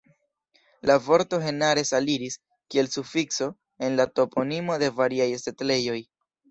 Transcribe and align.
La 0.89 0.95
vorto 1.07 1.39
"henares" 1.49 1.91
aliris, 1.99 2.39
kiel 2.75 2.91
sufikso, 2.97 3.53
en 3.89 4.01
la 4.03 4.11
toponimo 4.17 4.83
de 4.87 4.95
variaj 5.03 5.33
setlejoj. 5.49 6.05